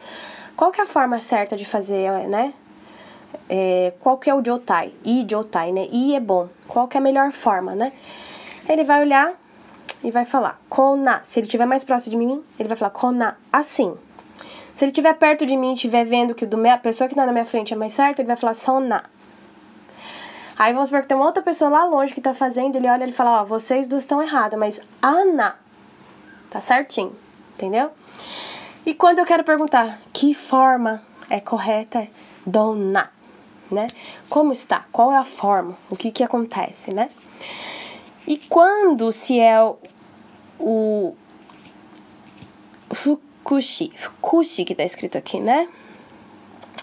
qual 0.55 0.71
que 0.71 0.81
é 0.81 0.85
a 0.85 0.87
forma 0.87 1.19
certa 1.23 1.57
de 1.57 1.65
fazer, 1.65 2.11
né? 2.29 2.53
É, 3.49 3.95
qual 4.01 4.19
que 4.19 4.29
é 4.29 4.35
o 4.35 4.45
jotai? 4.45 4.93
I 5.03 5.27
jotai, 5.27 5.73
né? 5.73 5.89
I 5.91 6.15
é 6.15 6.21
bom. 6.21 6.49
Qual 6.69 6.87
que 6.87 6.99
é 6.99 7.01
a 7.01 7.03
melhor 7.03 7.33
forma, 7.33 7.75
né? 7.75 7.91
Ele 8.69 8.85
vai 8.85 9.01
olhar 9.01 9.33
e 10.05 10.11
vai 10.11 10.27
falar 10.27 10.61
kona. 10.69 11.23
Se 11.25 11.41
ele 11.41 11.47
estiver 11.47 11.65
mais 11.65 11.85
próximo 11.85 12.11
de 12.11 12.17
mim, 12.19 12.43
ele 12.59 12.69
vai 12.69 12.77
falar 12.77 12.91
kona, 12.91 13.39
assim. 13.51 13.95
Se 14.81 14.87
ele 14.87 14.93
estiver 14.93 15.13
perto 15.13 15.45
de 15.45 15.59
mim 15.59 15.73
e 15.73 15.75
estiver 15.75 16.07
vendo 16.07 16.35
que 16.35 16.47
do 16.47 16.57
a 16.67 16.79
pessoa 16.79 17.07
que 17.07 17.13
está 17.13 17.27
na 17.27 17.33
minha 17.33 17.45
frente 17.45 17.75
é 17.75 17.77
mais 17.77 17.93
certa, 17.93 18.23
ele 18.23 18.29
vai 18.29 18.37
falar 18.37 18.55
sona, 18.55 19.05
Aí 20.57 20.73
vamos 20.73 20.89
supor 20.89 21.03
que 21.03 21.09
tem 21.09 21.19
uma 21.19 21.27
outra 21.27 21.43
pessoa 21.43 21.69
lá 21.69 21.85
longe 21.85 22.15
que 22.15 22.21
tá 22.23 22.33
fazendo, 22.33 22.77
ele 22.77 22.89
olha 22.89 23.05
e 23.05 23.13
fala, 23.13 23.43
ó, 23.43 23.45
vocês 23.45 23.89
duas 23.89 24.05
estão 24.05 24.23
erradas, 24.23 24.59
mas 24.59 24.81
Ana 25.03 25.55
tá 26.49 26.63
certinho, 26.63 27.15
entendeu? 27.57 27.91
E 28.87 28.95
quando 28.95 29.19
eu 29.19 29.27
quero 29.27 29.45
perguntar 29.45 30.01
que 30.15 30.33
forma 30.33 31.03
é 31.29 31.41
correta, 31.41 32.09
dona, 32.47 33.13
né? 33.71 33.87
Como 34.31 34.51
está? 34.51 34.87
Qual 34.91 35.13
é 35.13 35.19
a 35.19 35.25
forma? 35.25 35.77
O 35.91 35.97
que 35.97 36.11
que 36.11 36.25
acontece, 36.25 36.95
né? 36.95 37.11
E 38.27 38.39
quando 38.39 39.13
se 39.13 39.39
é 39.39 39.63
o, 39.63 39.77
o 40.59 41.15
fukushi, 43.43 43.93
fukushi 43.97 44.65
que 44.65 44.75
tá 44.75 44.85
escrito 44.85 45.19
aqui, 45.19 45.41
né? 45.41 45.69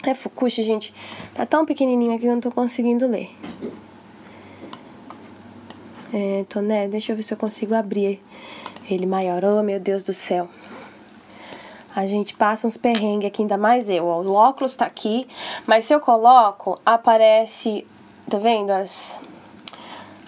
É 0.06 0.14
Fukushi, 0.14 0.64
gente. 0.64 0.94
Tá 1.34 1.46
tão 1.46 1.66
pequenininho 1.66 2.12
aqui 2.12 2.22
que 2.22 2.28
eu 2.28 2.34
não 2.34 2.42
tô 2.42 2.52
conseguindo 2.52 3.08
ler. 3.08 3.30
É, 6.14 6.46
tô, 6.48 6.62
né? 6.62 6.88
Deixa 6.88 7.12
eu 7.12 7.16
ver 7.16 7.24
se 7.24 7.34
eu 7.34 7.38
consigo 7.38 7.74
abrir 7.74 8.20
ele 8.90 9.06
maior. 9.06 9.44
Oh, 9.44 9.64
meu 9.64 9.80
Deus 9.80 10.04
do 10.04 10.14
céu. 10.14 10.50
A 11.96 12.06
gente 12.06 12.36
passa 12.36 12.68
uns 12.68 12.78
perrengues 12.78 13.28
aqui, 13.28 13.42
ainda 13.42 13.58
mais 13.58 13.90
eu. 13.90 14.06
Ó. 14.06 14.22
O 14.22 14.34
óculos 14.34 14.76
tá 14.76 14.86
aqui, 14.86 15.28
mas 15.66 15.86
se 15.86 15.94
eu 15.94 16.00
coloco, 16.00 16.80
aparece. 16.86 17.86
Tá 18.30 18.38
vendo? 18.38 18.70
As, 18.72 19.20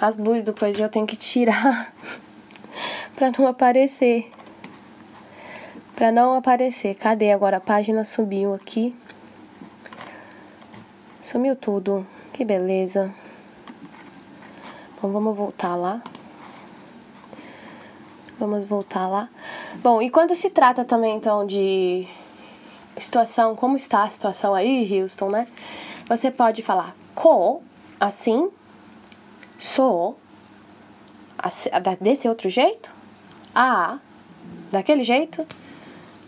as 0.01 0.17
luzes 0.17 0.43
do 0.43 0.53
coisa 0.53 0.81
eu 0.81 0.89
tenho 0.89 1.05
que 1.05 1.15
tirar 1.15 1.93
pra 3.15 3.31
não 3.37 3.45
aparecer. 3.45 4.31
Pra 5.99 6.13
não 6.13 6.33
aparecer. 6.33 6.95
Cadê 6.95 7.29
agora? 7.29 7.57
A 7.57 7.59
página 7.59 8.05
subiu 8.05 8.53
aqui. 8.53 8.95
Sumiu 11.21 11.57
tudo. 11.57 12.07
Que 12.31 12.45
beleza. 12.45 13.13
Bom, 15.01 15.11
vamos 15.11 15.35
voltar 15.35 15.75
lá. 15.75 16.01
Vamos 18.39 18.63
voltar 18.63 19.09
lá. 19.09 19.27
Bom, 19.83 20.01
e 20.01 20.09
quando 20.09 20.33
se 20.35 20.49
trata 20.49 20.85
também, 20.85 21.17
então, 21.17 21.45
de 21.45 22.07
situação, 22.97 23.53
como 23.53 23.75
está 23.75 24.03
a 24.03 24.09
situação 24.09 24.55
aí, 24.55 25.01
Houston, 25.01 25.29
né? 25.29 25.49
Você 26.07 26.31
pode 26.31 26.63
falar 26.63 26.95
ko, 27.13 27.61
assim, 27.99 28.49
so, 29.57 30.15
desse 31.99 32.29
outro 32.29 32.47
jeito, 32.47 32.89
a, 33.53 33.99
daquele 34.71 35.03
jeito, 35.03 35.45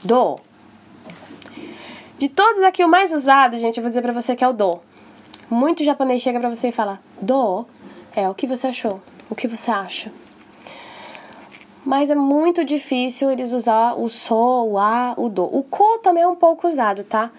do. 0.03 0.39
De 2.17 2.29
todos 2.29 2.61
aqui, 2.61 2.83
o 2.83 2.89
mais 2.89 3.11
usado, 3.13 3.57
gente, 3.57 3.77
eu 3.77 3.83
vou 3.83 3.89
dizer 3.89 4.01
pra 4.01 4.13
você 4.13 4.35
que 4.35 4.43
é 4.43 4.47
o 4.47 4.53
do. 4.53 4.79
Muito 5.49 5.83
japonês 5.83 6.21
chega 6.21 6.39
pra 6.39 6.49
você 6.49 6.69
e 6.69 6.71
fala, 6.71 6.99
do 7.19 7.65
é 8.15 8.29
o 8.29 8.35
que 8.35 8.45
você 8.45 8.67
achou, 8.67 9.01
o 9.29 9.35
que 9.35 9.47
você 9.47 9.71
acha. 9.71 10.11
Mas 11.83 12.09
é 12.11 12.15
muito 12.15 12.63
difícil 12.63 13.31
eles 13.31 13.53
usar 13.53 13.93
o 13.93 14.07
so, 14.07 14.35
o 14.35 14.77
a, 14.77 15.15
o 15.17 15.27
do. 15.29 15.43
O 15.43 15.63
ko 15.63 15.97
também 15.99 16.23
é 16.23 16.27
um 16.27 16.35
pouco 16.35 16.67
usado, 16.67 17.03
tá? 17.03 17.31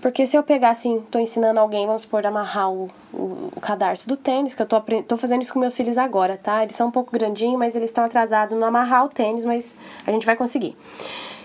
Porque 0.00 0.26
se 0.26 0.36
eu 0.36 0.42
pegar 0.42 0.70
assim, 0.70 1.04
tô 1.10 1.18
ensinando 1.18 1.60
alguém, 1.60 1.86
vamos 1.86 2.02
supor, 2.02 2.24
amarrar 2.24 2.70
o, 2.70 2.88
o, 3.12 3.50
o, 3.54 3.60
cadarço 3.60 4.08
do 4.08 4.16
tênis, 4.16 4.54
que 4.54 4.62
eu 4.62 4.66
tô, 4.66 4.80
tô 5.06 5.16
fazendo 5.16 5.42
isso 5.42 5.52
com 5.52 5.58
meus 5.58 5.74
cílios 5.74 5.98
agora, 5.98 6.38
tá? 6.38 6.62
Eles 6.62 6.74
são 6.74 6.88
um 6.88 6.90
pouco 6.90 7.12
grandinhos, 7.12 7.58
mas 7.58 7.76
eles 7.76 7.90
estão 7.90 8.04
atrasados 8.04 8.58
no 8.58 8.64
amarrar 8.64 9.04
o 9.04 9.08
tênis, 9.08 9.44
mas 9.44 9.74
a 10.06 10.10
gente 10.10 10.24
vai 10.24 10.36
conseguir. 10.36 10.76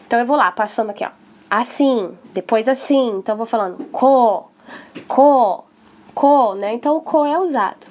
Então 0.05 0.19
eu 0.19 0.25
vou 0.25 0.35
lá, 0.35 0.51
passando 0.51 0.89
aqui, 0.91 1.03
ó. 1.03 1.09
Assim, 1.49 2.17
depois 2.33 2.67
assim. 2.67 3.17
Então 3.17 3.33
eu 3.33 3.37
vou 3.37 3.45
falando 3.45 3.85
co, 3.85 4.49
co, 5.07 5.65
co, 6.13 6.55
né? 6.55 6.73
Então 6.73 6.97
o 6.97 7.01
co 7.01 7.25
é 7.25 7.37
usado. 7.39 7.87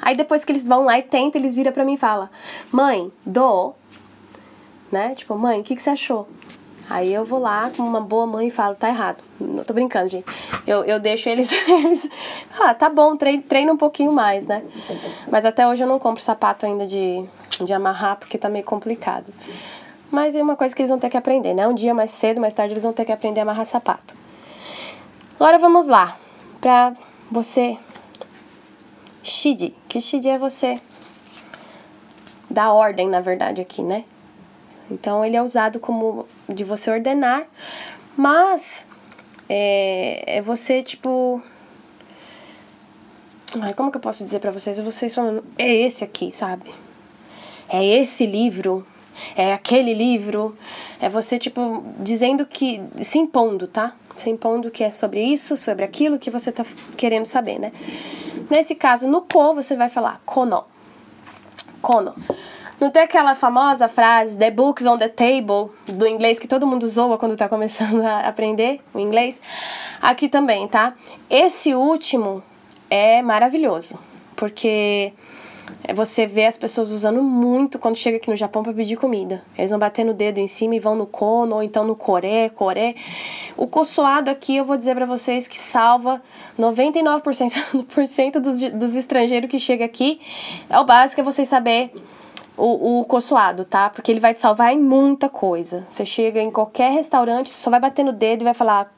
Aí 0.00 0.16
depois 0.16 0.44
que 0.44 0.52
eles 0.52 0.66
vão 0.66 0.84
lá 0.84 0.98
e 0.98 1.02
tentam, 1.02 1.40
eles 1.40 1.54
viram 1.54 1.72
pra 1.72 1.84
mim 1.84 1.94
e 1.94 1.98
falam: 1.98 2.28
Mãe, 2.70 3.10
do. 3.24 3.72
Né? 4.92 5.14
Tipo, 5.14 5.36
mãe, 5.36 5.60
o 5.60 5.64
que, 5.64 5.74
que 5.74 5.82
você 5.82 5.90
achou? 5.90 6.28
Aí 6.88 7.12
eu 7.12 7.24
vou 7.24 7.38
lá 7.38 7.70
com 7.74 7.82
uma 7.82 8.00
boa 8.00 8.26
mãe 8.26 8.48
e 8.48 8.50
falo, 8.50 8.74
tá 8.74 8.88
errado. 8.88 9.22
Não 9.40 9.64
tô 9.64 9.72
brincando, 9.72 10.08
gente. 10.08 10.26
Eu, 10.66 10.84
eu 10.84 11.00
deixo 11.00 11.28
eles, 11.28 11.50
eles. 11.66 12.08
Ah, 12.60 12.74
tá 12.74 12.88
bom, 12.88 13.16
treina, 13.16 13.42
treina 13.42 13.72
um 13.72 13.76
pouquinho 13.76 14.12
mais, 14.12 14.46
né? 14.46 14.62
Mas 15.30 15.44
até 15.44 15.66
hoje 15.66 15.82
eu 15.82 15.88
não 15.88 15.98
compro 15.98 16.22
sapato 16.22 16.66
ainda 16.66 16.86
de, 16.86 17.24
de 17.62 17.72
amarrar, 17.72 18.16
porque 18.16 18.36
tá 18.36 18.48
meio 18.48 18.64
complicado. 18.64 19.32
Mas 20.14 20.36
é 20.36 20.42
uma 20.44 20.54
coisa 20.54 20.72
que 20.72 20.80
eles 20.80 20.90
vão 20.90 20.98
ter 21.00 21.10
que 21.10 21.16
aprender, 21.16 21.54
né? 21.54 21.66
Um 21.66 21.74
dia 21.74 21.92
mais 21.92 22.12
cedo, 22.12 22.40
mais 22.40 22.54
tarde, 22.54 22.72
eles 22.72 22.84
vão 22.84 22.92
ter 22.92 23.04
que 23.04 23.10
aprender 23.10 23.40
a 23.40 23.42
amarrar 23.42 23.66
sapato. 23.66 24.14
Agora 25.34 25.58
vamos 25.58 25.88
lá. 25.88 26.16
Pra 26.60 26.94
você. 27.28 27.76
Shidi. 29.24 29.74
Que 29.88 30.00
shidi 30.00 30.28
é 30.28 30.38
você. 30.38 30.80
Dar 32.48 32.72
ordem, 32.72 33.08
na 33.08 33.20
verdade, 33.20 33.60
aqui, 33.60 33.82
né? 33.82 34.04
Então 34.88 35.24
ele 35.24 35.36
é 35.36 35.42
usado 35.42 35.80
como 35.80 36.28
de 36.48 36.62
você 36.62 36.92
ordenar, 36.92 37.42
mas 38.16 38.86
é, 39.48 40.36
é 40.36 40.42
você 40.42 40.80
tipo. 40.80 41.42
Ai, 43.60 43.74
como 43.74 43.90
que 43.90 43.96
eu 43.96 44.00
posso 44.00 44.22
dizer 44.22 44.38
para 44.38 44.52
vocês? 44.52 44.78
Vocês 44.78 45.12
falando, 45.12 45.44
é 45.58 45.74
esse 45.74 46.04
aqui, 46.04 46.30
sabe? 46.30 46.72
É 47.68 47.84
esse 47.84 48.24
livro, 48.26 48.86
é 49.36 49.52
aquele 49.52 49.94
livro. 49.94 50.56
É 51.00 51.08
você, 51.08 51.38
tipo, 51.38 51.84
dizendo 51.98 52.46
que. 52.46 52.82
se 53.00 53.18
impondo, 53.18 53.66
tá? 53.66 53.92
Se 54.16 54.30
impondo 54.30 54.70
que 54.70 54.84
é 54.84 54.90
sobre 54.90 55.20
isso, 55.20 55.56
sobre 55.56 55.84
aquilo 55.84 56.18
que 56.18 56.30
você 56.30 56.52
tá 56.52 56.64
querendo 56.96 57.26
saber, 57.26 57.58
né? 57.58 57.72
Nesse 58.50 58.74
caso, 58.74 59.08
no 59.08 59.22
ko, 59.22 59.54
você 59.54 59.76
vai 59.76 59.88
falar 59.88 60.20
kono. 60.24 60.64
Kono. 61.82 62.14
Não 62.80 62.90
tem 62.90 63.02
aquela 63.02 63.34
famosa 63.34 63.88
frase, 63.88 64.36
the 64.36 64.50
books 64.50 64.84
on 64.84 64.98
the 64.98 65.08
table, 65.08 65.70
do 65.86 66.06
inglês 66.06 66.38
que 66.38 66.48
todo 66.48 66.66
mundo 66.66 66.88
zoa 66.88 67.16
quando 67.16 67.36
tá 67.36 67.48
começando 67.48 68.02
a 68.04 68.20
aprender 68.20 68.80
o 68.92 68.98
inglês? 68.98 69.40
Aqui 70.02 70.28
também, 70.28 70.66
tá? 70.66 70.94
Esse 71.30 71.74
último 71.74 72.42
é 72.90 73.22
maravilhoso, 73.22 73.98
porque 74.36 75.12
você 75.94 76.26
vê 76.26 76.46
as 76.46 76.56
pessoas 76.56 76.90
usando 76.90 77.22
muito 77.22 77.78
quando 77.78 77.96
chega 77.96 78.16
aqui 78.16 78.30
no 78.30 78.36
Japão 78.36 78.62
para 78.62 78.72
pedir 78.72 78.96
comida. 78.96 79.42
Eles 79.56 79.70
vão 79.70 79.78
bater 79.78 80.04
no 80.04 80.14
dedo 80.14 80.38
em 80.38 80.46
cima 80.46 80.74
e 80.74 80.80
vão 80.80 80.94
no 80.94 81.06
kono, 81.06 81.56
ou 81.56 81.62
então 81.62 81.84
no 81.84 81.94
coré, 81.94 82.48
coré. 82.48 82.94
O 83.56 83.66
coçoado 83.66 84.30
aqui, 84.30 84.56
eu 84.56 84.64
vou 84.64 84.76
dizer 84.76 84.94
para 84.94 85.06
vocês 85.06 85.46
que 85.46 85.60
salva 85.60 86.22
99% 86.58 88.38
dos, 88.40 88.62
dos 88.70 88.96
estrangeiros 88.96 89.50
que 89.50 89.58
chega 89.58 89.84
aqui. 89.84 90.20
É 90.70 90.78
o 90.78 90.84
básico, 90.84 91.20
é 91.20 91.24
vocês 91.24 91.48
saber 91.48 91.92
o, 92.56 93.00
o 93.00 93.04
coçoado, 93.04 93.64
tá? 93.64 93.90
Porque 93.90 94.10
ele 94.10 94.20
vai 94.20 94.32
te 94.32 94.40
salvar 94.40 94.72
em 94.72 94.78
muita 94.78 95.28
coisa. 95.28 95.86
Você 95.90 96.06
chega 96.06 96.40
em 96.40 96.50
qualquer 96.50 96.92
restaurante, 96.92 97.50
você 97.50 97.62
só 97.62 97.70
vai 97.70 97.80
bater 97.80 98.04
no 98.04 98.12
dedo 98.12 98.42
e 98.42 98.44
vai 98.44 98.54
falar 98.54 98.92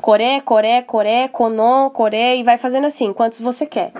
coré, 0.00 0.40
coré, 0.40 0.82
coré, 0.82 1.28
conon, 1.28 1.90
coré, 1.90 2.36
e 2.36 2.42
vai 2.42 2.56
fazendo 2.56 2.86
assim, 2.86 3.12
quantos 3.12 3.40
você 3.40 3.66
quer. 3.66 3.92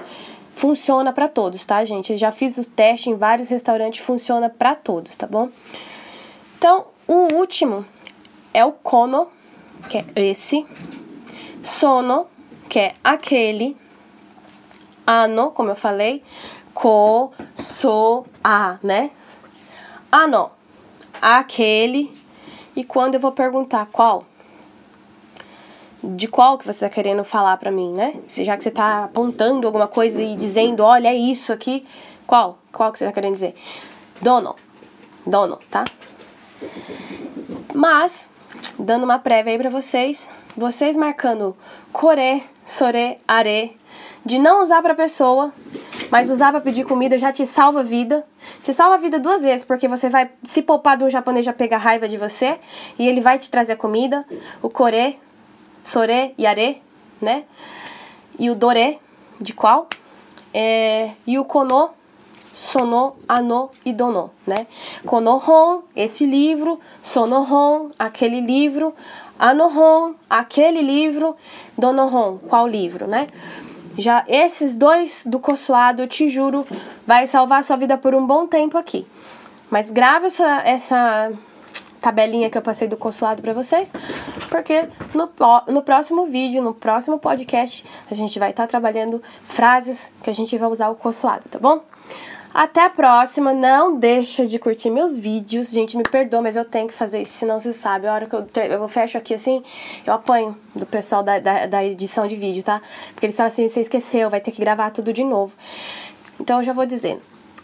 Funciona 0.54 1.12
para 1.12 1.28
todos, 1.28 1.64
tá, 1.64 1.84
gente? 1.84 2.12
Eu 2.12 2.18
já 2.18 2.30
fiz 2.30 2.58
o 2.58 2.68
teste 2.68 3.10
em 3.10 3.16
vários 3.16 3.48
restaurantes, 3.48 4.04
funciona 4.04 4.48
para 4.48 4.74
todos, 4.74 5.16
tá 5.16 5.26
bom? 5.26 5.48
Então, 6.58 6.86
o 7.08 7.34
último 7.34 7.84
é 8.52 8.64
o 8.64 8.72
kono, 8.72 9.28
que 9.88 9.98
é 9.98 10.04
esse. 10.16 10.66
Sono, 11.62 12.26
que 12.68 12.78
é 12.78 12.94
aquele. 13.02 13.76
Ano, 15.06 15.50
como 15.50 15.70
eu 15.70 15.76
falei 15.76 16.22
ko, 16.74 17.32
so, 17.54 18.24
a, 18.42 18.78
né? 18.82 19.10
Ano, 20.10 20.50
aquele. 21.20 22.12
E 22.74 22.84
quando 22.84 23.14
eu 23.16 23.20
vou 23.20 23.32
perguntar 23.32 23.86
qual? 23.86 24.24
De 26.02 26.28
qual 26.28 26.56
que 26.56 26.64
você 26.64 26.84
está 26.84 26.88
querendo 26.88 27.22
falar 27.24 27.56
para 27.58 27.70
mim, 27.70 27.92
né? 27.92 28.14
Se 28.26 28.42
já 28.42 28.56
que 28.56 28.62
você 28.62 28.70
está 28.70 29.04
apontando 29.04 29.66
alguma 29.66 29.86
coisa 29.86 30.22
e 30.22 30.34
dizendo, 30.34 30.82
olha, 30.82 31.08
é 31.08 31.14
isso 31.14 31.52
aqui, 31.52 31.86
qual? 32.26 32.58
Qual 32.72 32.90
que 32.92 32.98
você 32.98 33.04
está 33.04 33.12
querendo 33.12 33.34
dizer? 33.34 33.54
Dono. 34.20 34.56
Dono, 35.26 35.58
tá? 35.70 35.84
Mas, 37.74 38.30
dando 38.78 39.04
uma 39.04 39.18
prévia 39.18 39.52
aí 39.52 39.58
para 39.58 39.70
vocês, 39.70 40.30
vocês 40.56 40.96
marcando 40.96 41.56
core, 41.92 42.42
sore, 42.64 43.18
are, 43.28 43.76
de 44.24 44.38
não 44.38 44.62
usar 44.62 44.82
para 44.82 44.94
pessoa, 44.94 45.52
mas 46.10 46.30
usar 46.30 46.50
para 46.50 46.60
pedir 46.60 46.84
comida 46.84 47.16
já 47.16 47.32
te 47.32 47.46
salva 47.46 47.80
a 47.80 47.82
vida. 47.82 48.24
Te 48.62 48.72
salva 48.72 48.94
a 48.96 48.98
vida 48.98 49.18
duas 49.18 49.42
vezes, 49.42 49.64
porque 49.64 49.88
você 49.88 50.08
vai 50.08 50.30
se 50.42 50.62
poupar 50.62 50.96
de 50.96 51.04
um 51.04 51.10
japonês 51.10 51.44
já 51.44 51.52
pegar 51.52 51.78
raiva 51.78 52.08
de 52.08 52.16
você 52.16 52.58
e 52.98 53.06
ele 53.06 53.20
vai 53.20 53.38
te 53.38 53.50
trazer 53.50 53.76
comida. 53.76 54.26
O 54.62 54.68
kore, 54.68 55.18
sore 55.84 56.34
e 56.36 56.46
are, 56.46 56.82
né? 57.20 57.44
E 58.38 58.50
o 58.50 58.54
dore, 58.54 58.98
de 59.40 59.52
qual? 59.52 59.88
É, 60.52 61.10
e 61.26 61.38
o 61.38 61.44
kono, 61.44 61.90
sono, 62.52 63.16
ano 63.28 63.70
e 63.84 63.92
dono, 63.92 64.30
né? 64.46 64.66
Konohon, 65.06 65.82
esse 65.96 66.26
livro, 66.26 66.78
sonohon, 67.00 67.88
aquele 67.98 68.40
livro, 68.40 68.94
anohon, 69.38 70.14
aquele 70.28 70.82
livro, 70.82 71.34
donohon, 71.76 72.38
qual 72.48 72.66
livro, 72.66 73.06
né? 73.06 73.26
Já 73.96 74.24
esses 74.28 74.74
dois 74.74 75.22
do 75.24 75.40
consoado, 75.40 76.02
eu 76.02 76.08
te 76.08 76.28
juro, 76.28 76.66
vai 77.06 77.26
salvar 77.26 77.64
sua 77.64 77.76
vida 77.76 77.96
por 77.96 78.14
um 78.14 78.26
bom 78.26 78.46
tempo 78.46 78.76
aqui. 78.76 79.06
Mas 79.70 79.90
grava 79.90 80.26
essa, 80.26 80.62
essa 80.64 81.32
tabelinha 82.00 82.48
que 82.50 82.56
eu 82.56 82.62
passei 82.62 82.88
do 82.88 82.96
consulado 82.96 83.42
para 83.42 83.52
vocês, 83.52 83.92
porque 84.50 84.88
no, 85.14 85.28
no 85.68 85.82
próximo 85.82 86.26
vídeo, 86.26 86.62
no 86.62 86.74
próximo 86.74 87.18
podcast, 87.18 87.84
a 88.10 88.14
gente 88.14 88.38
vai 88.38 88.50
estar 88.50 88.64
tá 88.64 88.68
trabalhando 88.68 89.22
frases 89.44 90.10
que 90.22 90.30
a 90.30 90.34
gente 90.34 90.56
vai 90.56 90.68
usar 90.68 90.88
o 90.88 90.94
consulado, 90.94 91.44
tá 91.48 91.58
bom? 91.58 91.82
Até 92.52 92.84
a 92.84 92.90
próxima. 92.90 93.52
Não 93.52 93.96
deixa 93.96 94.44
de 94.44 94.58
curtir 94.58 94.90
meus 94.90 95.16
vídeos. 95.16 95.70
Gente, 95.70 95.96
me 95.96 96.02
perdoa, 96.02 96.42
mas 96.42 96.56
eu 96.56 96.64
tenho 96.64 96.88
que 96.88 96.94
fazer 96.94 97.22
isso, 97.22 97.32
senão 97.34 97.60
você 97.60 97.72
sabe. 97.72 98.06
A 98.06 98.12
hora 98.12 98.26
que 98.26 98.34
eu, 98.34 98.46
eu 98.68 98.88
fecho 98.88 99.16
aqui 99.16 99.34
assim, 99.34 99.62
eu 100.04 100.12
apanho 100.12 100.56
do 100.74 100.84
pessoal 100.84 101.22
da, 101.22 101.38
da, 101.38 101.66
da 101.66 101.84
edição 101.84 102.26
de 102.26 102.34
vídeo, 102.34 102.62
tá? 102.62 102.82
Porque 103.12 103.26
eles 103.26 103.36
falam 103.36 103.52
assim: 103.52 103.68
você 103.68 103.80
esqueceu, 103.80 104.28
vai 104.28 104.40
ter 104.40 104.50
que 104.50 104.60
gravar 104.60 104.90
tudo 104.90 105.12
de 105.12 105.22
novo. 105.22 105.52
Então 106.40 106.58
eu 106.58 106.64
já 106.64 106.72
vou 106.72 106.86
dizendo. 106.86 107.20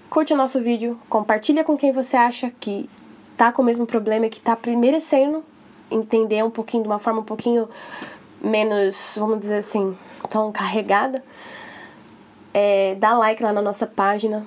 Curte 0.09 0.33
o 0.33 0.37
nosso 0.37 0.61
vídeo, 0.61 0.99
compartilha 1.09 1.65
com 1.65 1.77
quem 1.77 1.91
você 1.91 2.17
acha 2.17 2.51
que 2.61 2.89
tá 3.37 3.53
com 3.53 3.63
o 3.63 3.65
mesmo 3.65 3.87
problema 3.87 4.29
que 4.29 4.41
tá 4.41 4.57
merecendo 4.77 5.45
entender 5.91 6.43
um 6.43 6.51
pouquinho, 6.51 6.83
de 6.83 6.89
uma 6.89 6.99
forma 6.99 7.21
um 7.21 7.25
pouquinho 7.25 7.69
menos, 8.41 9.15
vamos 9.17 9.39
dizer 9.39 9.59
assim, 9.59 9.97
tão 10.31 10.51
carregada. 10.51 11.23
É, 12.53 12.95
dá 12.95 13.17
like 13.17 13.43
lá 13.43 13.53
na 13.53 13.63
nossa 13.63 13.87
página, 13.87 14.47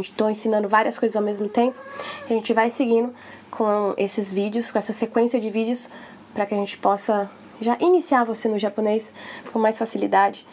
Estou 0.00 0.30
ensinando 0.30 0.68
várias 0.68 0.98
coisas 0.98 1.16
ao 1.16 1.22
mesmo 1.22 1.48
tempo. 1.48 1.78
A 2.24 2.32
gente 2.32 2.52
vai 2.52 2.68
seguindo 2.70 3.14
com 3.50 3.94
esses 3.96 4.32
vídeos, 4.32 4.70
com 4.70 4.78
essa 4.78 4.92
sequência 4.92 5.40
de 5.40 5.50
vídeos, 5.50 5.88
para 6.34 6.44
que 6.46 6.54
a 6.54 6.56
gente 6.56 6.76
possa 6.78 7.30
já 7.60 7.76
iniciar 7.80 8.24
você 8.24 8.48
no 8.48 8.58
japonês 8.58 9.10
com 9.52 9.58
mais 9.58 9.78
facilidade 9.78 10.46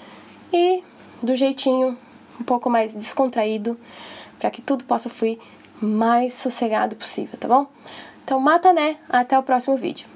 e 0.52 0.82
do 1.22 1.36
jeitinho 1.36 1.98
um 2.40 2.44
pouco 2.44 2.70
mais 2.70 2.94
descontraído, 2.94 3.78
para 4.40 4.50
que 4.50 4.62
tudo 4.62 4.86
possa 4.86 5.10
fluir 5.10 5.38
mais 5.84 6.34
sossegado 6.34 6.96
possível, 6.96 7.38
tá 7.38 7.48
bom? 7.48 7.68
Então, 8.24 8.40
mata 8.40 8.72
né, 8.72 8.98
até 9.10 9.38
o 9.38 9.44
próximo 9.44 9.76
vídeo. 9.76 10.13